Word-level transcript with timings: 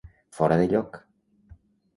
Fora 0.37 0.57
de 0.61 0.65
lloc. 0.71 0.99